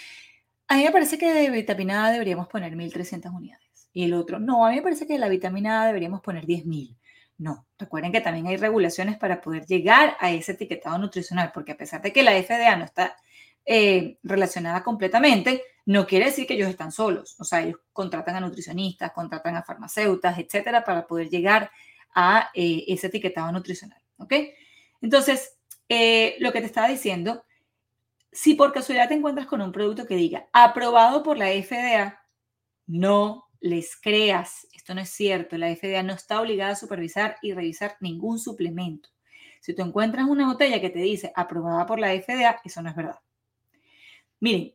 [0.67, 3.89] a mí me parece que de vitamina A deberíamos poner 1.300 unidades.
[3.91, 6.45] Y el otro, no, a mí me parece que de la vitamina A deberíamos poner
[6.45, 6.95] 10.000.
[7.39, 11.77] No, recuerden que también hay regulaciones para poder llegar a ese etiquetado nutricional, porque a
[11.77, 13.15] pesar de que la FDA no está
[13.65, 17.36] eh, relacionada completamente, no quiere decir que ellos están solos.
[17.39, 21.72] O sea, ellos contratan a nutricionistas, contratan a farmacéuticas, etcétera, para poder llegar
[22.15, 24.02] a eh, ese etiquetado nutricional.
[24.17, 24.34] ¿Ok?
[25.02, 25.58] Entonces,
[25.89, 27.43] eh, lo que te estaba diciendo,
[28.32, 32.19] si por casualidad te encuentras con un producto que diga aprobado por la FDA,
[32.88, 37.54] no les creas, esto no es cierto, la FDA no está obligada a supervisar y
[37.54, 39.10] revisar ningún suplemento.
[39.62, 42.96] Si tú encuentras una botella que te dice aprobada por la FDA, eso no es
[42.96, 43.19] verdad.
[44.41, 44.74] Miren,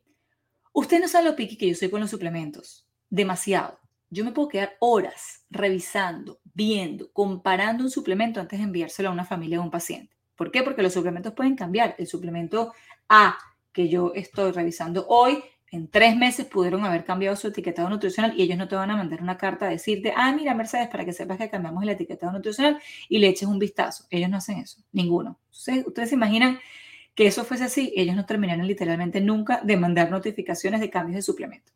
[0.79, 2.87] usted no sabe lo piqui que yo soy con los suplementos.
[3.11, 3.81] Demasiado.
[4.11, 9.25] Yo me puedo quedar horas revisando, viendo, comparando un suplemento antes de enviárselo a una
[9.25, 10.17] familia o a un paciente.
[10.37, 10.62] ¿Por qué?
[10.62, 11.97] Porque los suplementos pueden cambiar.
[11.99, 12.73] El suplemento
[13.09, 13.37] A
[13.73, 18.43] que yo estoy revisando hoy, en tres meses pudieron haber cambiado su etiquetado nutricional y
[18.43, 21.12] ellos no te van a mandar una carta a decirte, ah, mira, Mercedes, para que
[21.12, 24.07] sepas que cambiamos el etiquetado nutricional y le eches un vistazo.
[24.11, 25.38] Ellos no hacen eso, ninguno.
[25.51, 26.59] Ustedes, ustedes se imaginan
[27.18, 31.22] que eso fuese así, ellos no terminaron literalmente nunca de mandar notificaciones de cambios de
[31.22, 31.72] suplemento.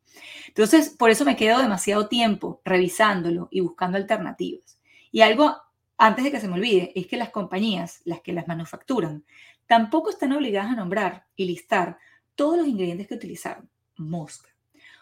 [0.47, 4.79] Entonces, por eso me quedo demasiado tiempo revisándolo y buscando alternativas.
[5.11, 5.57] Y algo,
[5.99, 9.25] antes de que se me olvide, es que las compañías, las que las manufacturan,
[9.67, 11.99] tampoco están obligadas a nombrar y listar
[12.37, 13.69] todos los ingredientes que utilizaron.
[13.97, 14.49] Mosca.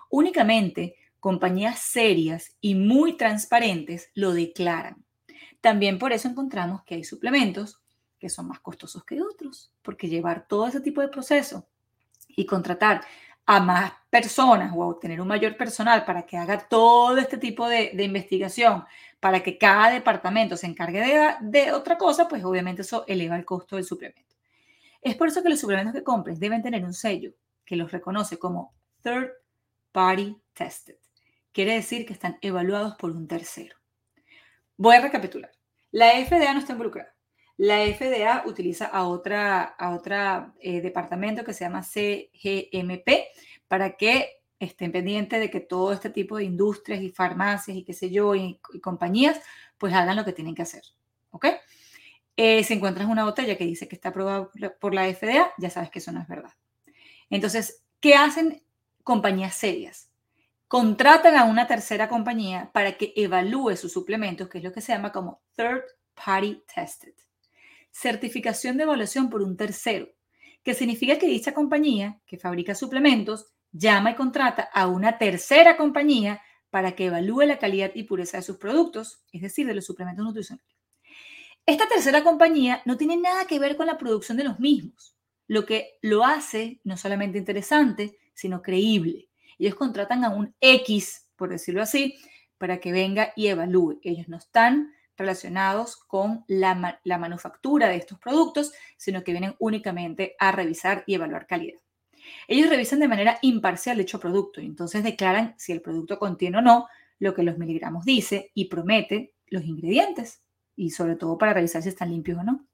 [0.08, 5.04] Únicamente compañías serias y muy transparentes lo declaran.
[5.60, 7.79] También por eso encontramos que hay suplementos
[8.20, 11.66] que son más costosos que otros, porque llevar todo ese tipo de proceso
[12.28, 13.00] y contratar
[13.46, 17.90] a más personas o tener un mayor personal para que haga todo este tipo de,
[17.98, 18.84] investigación,
[19.18, 23.44] para que cada departamento se encargue de, de, otra cosa, pues obviamente eso eleva el
[23.44, 24.36] costo del suplemento.
[25.00, 27.32] Es por eso que los suplementos que compres deben tener un sello
[27.64, 29.32] que los reconoce como Third
[29.92, 30.96] Party Tested.
[31.52, 33.76] Quiere decir que están evaluados por un tercero.
[34.76, 35.50] Voy a recapitular.
[35.90, 37.12] La FDA no está involucrada.
[37.62, 43.26] La FDA utiliza a otra, eh, departamento que se llama CGMP
[43.68, 47.92] para que estén pendientes de que todo este tipo de industrias y farmacias y qué
[47.92, 49.38] sé yo y, compañías
[49.76, 50.82] pues hagan lo que tienen que hacer.
[51.32, 51.48] ¿Ok?
[52.34, 55.90] Eh, si encuentras una botella que dice que está aprobada por la FDA, ya sabes
[55.90, 56.54] que eso no es verdad.
[57.28, 58.62] Entonces, ¿qué hacen
[59.04, 60.08] compañías serias?
[60.66, 64.94] Contratan a una tercera compañía para que evalúe sus suplementos, que es lo que se
[64.94, 65.82] llama como third
[66.14, 67.12] party tested
[67.90, 70.08] certificación de evaluación por un tercero,
[70.62, 76.42] que significa que dicha compañía que fabrica suplementos llama y contrata a una tercera compañía
[76.70, 80.24] para que evalúe la calidad y pureza de sus productos, es decir, de los suplementos
[80.24, 80.66] nutricionales.
[81.66, 85.14] Esta tercera compañía no tiene nada que ver con la producción de los mismos,
[85.46, 89.28] lo que lo hace no solamente interesante, sino creíble.
[89.58, 92.16] Ellos contratan a un X, por decirlo así,
[92.56, 94.00] para que venga y evalúe.
[94.02, 100.50] Ellos no están relacionados con la, manufactura de estos productos, sino que vienen únicamente a
[100.50, 101.78] revisar y evaluar calidad.
[102.48, 106.62] Ellos revisan de manera imparcial dicho producto y entonces declaran si el producto contiene o
[106.62, 110.42] no lo que los miligramos dice y promete los ingredientes
[110.74, 112.66] y sobre todo para revisar si están limpios o no.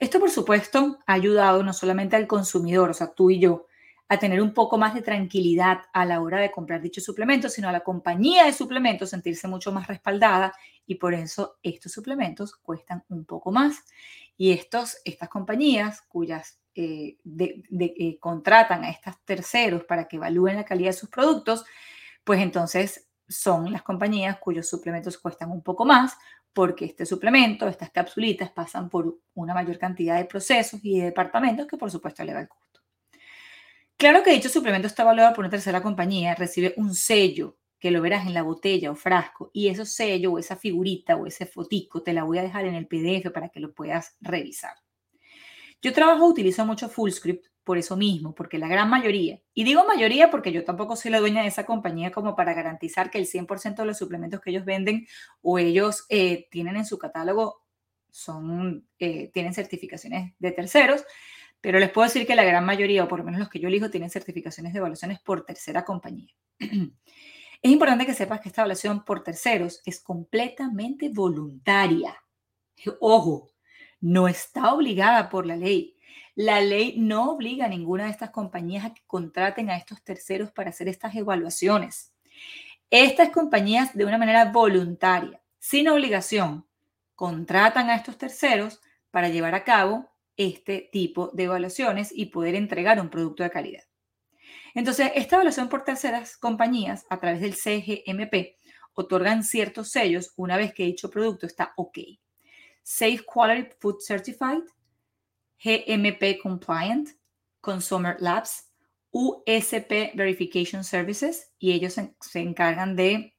[0.00, 3.66] Esto, por supuesto, ha ayudado no solamente al consumidor, o sea, tú y yo,
[4.08, 7.68] a tener un poco más de tranquilidad a la hora de comprar dichos suplementos, sino
[7.68, 10.52] a la compañía de suplementos sentirse mucho más respaldada
[10.86, 13.84] y por eso estos suplementos cuestan un poco más.
[14.36, 20.64] Y estos, estas compañías cuyas eh, eh, contratan a estos terceros para que evalúen la
[20.64, 21.64] calidad de sus productos,
[22.24, 26.16] pues entonces son las compañías cuyos suplementos cuestan un poco más
[26.52, 31.66] porque este suplemento, estas capsulitas pasan por una mayor cantidad de procesos y de departamentos
[31.66, 32.63] que por supuesto eleva el costo.
[33.96, 38.00] Claro que dicho suplemento está evaluado por una tercera compañía, recibe un sello que lo
[38.00, 42.02] verás en la botella o frasco, y ese sello o esa figurita o ese fotico
[42.02, 44.72] te la voy a dejar en el PDF para que lo puedas revisar.
[45.82, 50.30] Yo trabajo, utilizo mucho Fullscript por eso mismo, porque la gran mayoría, y digo mayoría
[50.30, 53.82] porque yo tampoco soy la dueña de esa compañía como para garantizar que el 100%
[53.82, 55.06] de los suplementos que ellos venden
[55.42, 57.62] o ellos eh, tienen en su catálogo
[58.10, 61.04] son, eh, tienen certificaciones de terceros,
[61.64, 63.68] pero les puedo decir que la gran mayoría, o por lo menos los que yo
[63.68, 66.28] elijo, tienen certificaciones de evaluaciones por tercera compañía.
[66.58, 72.14] Es importante que sepas que esta evaluación por terceros es completamente voluntaria.
[73.00, 73.48] Ojo,
[73.98, 75.96] no está obligada por la ley.
[76.34, 80.50] La ley no obliga a ninguna de estas compañías a que contraten a estos terceros
[80.50, 82.12] para hacer estas evaluaciones.
[82.90, 86.66] Estas compañías, de una manera voluntaria, sin obligación,
[87.14, 93.00] contratan a estos terceros para llevar a cabo este tipo de evaluaciones y poder entregar
[93.00, 93.84] un producto de calidad.
[94.74, 98.56] Entonces, esta evaluación por terceras compañías a través del CGMP
[98.94, 101.98] otorgan ciertos sellos una vez que dicho producto está OK.
[102.82, 104.62] Safe Quality Food Certified,
[105.62, 107.08] GMP Compliant,
[107.60, 108.70] Consumer Labs,
[109.10, 113.34] USP Verification Services, y ellos se, encargan de,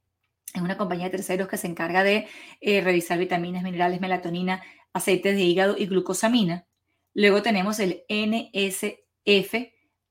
[0.54, 2.28] es una compañía de terceros que se encarga de
[2.62, 6.66] eh, revisar vitaminas, minerales, melatonina, aceites de hígado y glucosamina.
[7.16, 9.54] Luego tenemos el NSF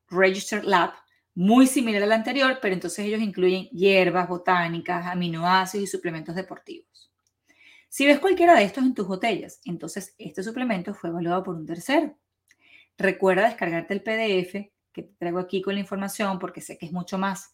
[0.09, 0.95] Registered Lab,
[1.35, 7.13] muy similar al anterior, pero entonces ellos incluyen hierbas, botánicas, aminoácidos y suplementos deportivos.
[7.91, 11.67] Si ves cualquiera de estos en tus botellas, entonces este suplemento fue evaluado por un
[11.67, 12.17] tercero.
[12.97, 16.93] Recuerda descargarte el PDF que te traigo aquí con la información porque sé que es
[16.93, 17.53] mucho más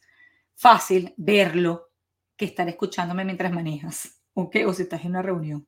[0.54, 1.90] fácil verlo
[2.36, 4.58] que estar escuchándome mientras manejas, ¿ok?
[4.66, 5.66] O si estás en una reunión.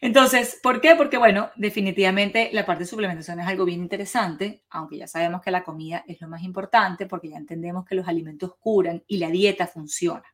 [0.00, 0.94] Entonces, ¿por qué?
[0.94, 5.50] Porque, bueno, definitivamente la parte de suplementación es algo bien interesante, aunque ya sabemos que
[5.50, 9.30] la comida es lo más importante, porque ya entendemos que los alimentos curan y la
[9.30, 10.24] dieta funciona.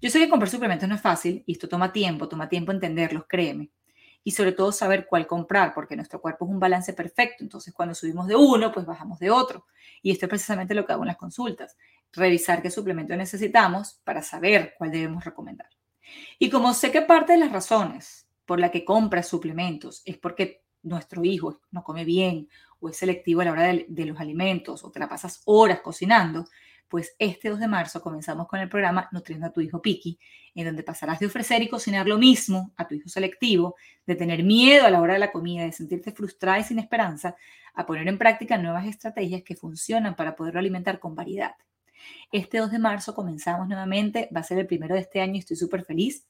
[0.00, 3.24] Yo sé que comprar suplementos no es fácil y esto toma tiempo, toma tiempo entenderlos,
[3.26, 3.70] créeme.
[4.22, 7.44] Y sobre todo saber cuál comprar, porque nuestro cuerpo es un balance perfecto.
[7.44, 9.66] Entonces, cuando subimos de uno, pues bajamos de otro.
[10.02, 11.76] Y esto es precisamente lo que hago en las consultas.
[12.12, 15.68] Revisar qué suplemento necesitamos para saber cuál debemos recomendar.
[16.38, 20.62] Y como sé que parte de las razones por la que compras suplementos es porque
[20.82, 22.48] nuestro hijo no come bien
[22.80, 26.46] o es selectivo a la hora de, los alimentos o te la pasas horas cocinando,
[26.88, 30.18] pues este 2 de marzo comenzamos con el programa Nutriendo a tu hijo Piki,
[30.54, 33.74] en donde pasarás de ofrecer y cocinar lo mismo a tu hijo selectivo,
[34.06, 37.34] de tener miedo a la hora de la comida, de sentirte frustrada y sin esperanza,
[37.74, 41.56] a poner en práctica nuevas estrategias que funcionan para poderlo alimentar con variedad.
[42.30, 45.38] Este 2 de marzo comenzamos nuevamente, va a ser el primero de este año y
[45.38, 46.26] estoy súper feliz.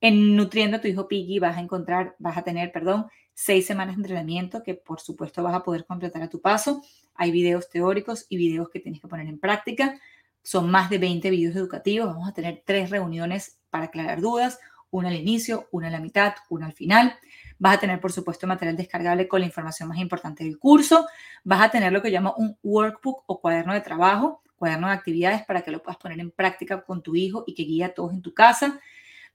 [0.00, 3.96] En Nutriendo a tu hijo Piggy vas a encontrar, vas a tener, perdón, seis semanas
[3.96, 6.82] de entrenamiento que por supuesto vas a poder completar a tu paso.
[7.14, 9.98] Hay videos teóricos y videos que tienes que poner en práctica.
[10.42, 12.08] Son más de 20 videos educativos.
[12.08, 14.58] Vamos a tener tres reuniones para aclarar dudas,
[14.90, 17.14] una al inicio, una a la mitad, una al final.
[17.58, 21.06] Vas a tener, por supuesto, material descargable con la información más importante del curso.
[21.44, 25.44] Vas a tener lo que llama un workbook o cuaderno de trabajo, cuaderno de actividades
[25.44, 28.14] para que lo puedas poner en práctica con tu hijo y que guíe a todos
[28.14, 28.80] en tu casa.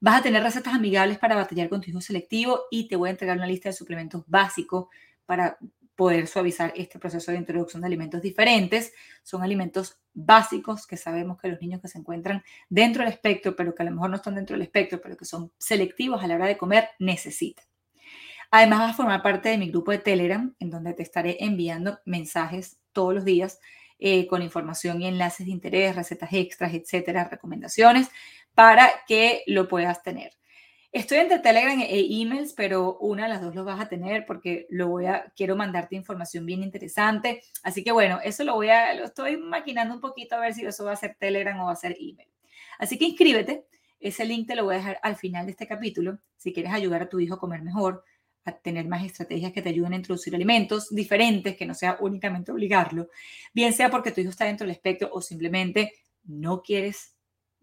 [0.06, 3.12] Vas a tener recetas amigables para batallar con tu hijo selectivo y te voy a
[3.14, 4.86] entregar una lista de suplementos básicos
[5.26, 5.58] para
[5.96, 8.94] poder suavizar este proceso de introducción de alimentos diferentes.
[9.24, 13.74] Son alimentos básicos que sabemos que los niños que se encuentran dentro del espectro, pero
[13.74, 16.36] que a lo mejor no están dentro del espectro, pero que son selectivos a la
[16.36, 17.66] hora de comer, necesitan.
[18.52, 21.98] Además, vas a formar parte de mi grupo de Telegram, en donde te estaré enviando
[22.06, 23.60] mensajes todos los días
[23.98, 28.12] eh, con información y enlaces de interés, recetas extras, etcétera, recomendaciones
[28.56, 30.32] para que lo puedas tener.
[30.92, 34.66] Estoy entre Telegram e emails, pero una de las dos lo vas a tener porque
[34.70, 37.42] lo voy a, quiero mandarte información bien interesante.
[37.64, 40.66] Así que bueno, eso lo voy a, lo estoy maquinando un poquito a ver si
[40.66, 42.30] eso va a ser Telegram o va a ser email.
[42.80, 43.66] Así que inscríbete.
[44.00, 46.20] Ese link te lo voy a dejar al final de este capítulo.
[46.38, 48.06] Si quieres ayudar a tu hijo a comer mejor,
[48.46, 52.52] a tener más estrategias que te ayuden a introducir alimentos diferentes, que no sea únicamente
[52.52, 53.10] obligarlo,
[53.54, 55.94] bien sea porque tu hijo está dentro del espectro o simplemente
[56.24, 57.15] no quieres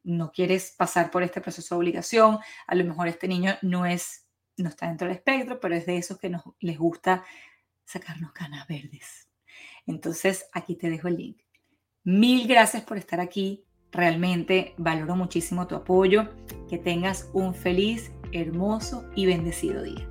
[0.04, 4.26] no quieres pasar por este proceso de obligación, a lo mejor este niño no es,
[4.56, 7.24] no está dentro del espectro, pero es de esos que nos, les gusta
[7.84, 9.28] sacarnos canas verdes.
[9.86, 11.42] Entonces, aquí te dejo el link.
[12.04, 13.64] Mil gracias por estar aquí.
[13.90, 16.28] Realmente valoro muchísimo tu apoyo.
[16.68, 20.08] Que tengas un feliz, hermoso y bendecido día.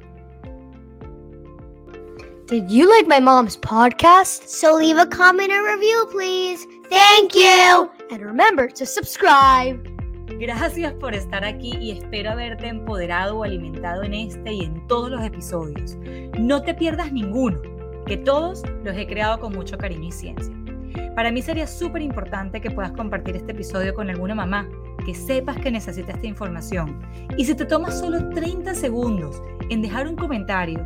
[2.47, 4.49] Did you like my mom's podcast?
[4.49, 6.67] So leave a comment or review, please.
[6.89, 8.00] Thank you.
[8.11, 9.79] And remember to subscribe.
[10.37, 15.09] Gracias por estar aquí y espero haberte empoderado o alimentado en este y en todos
[15.09, 15.97] los episodios.
[16.37, 17.61] No te pierdas ninguno,
[18.05, 20.53] que todos los he creado con mucho cariño y ciencia.
[21.15, 24.67] Para mí sería súper importante que puedas compartir este episodio con alguna mamá
[25.05, 26.99] que sepas que necesita esta información.
[27.37, 30.85] Y si te tomas solo 30 segundos en dejar un comentario,